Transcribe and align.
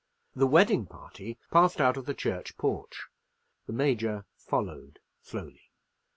The 0.35 0.47
wedding 0.47 0.87
party 0.87 1.37
passed 1.51 1.79
out 1.79 1.95
of 1.95 2.07
the 2.07 2.15
church 2.15 2.57
porch. 2.57 3.03
The 3.67 3.73
Major 3.73 4.25
followed 4.35 4.97
slowly. 5.21 5.69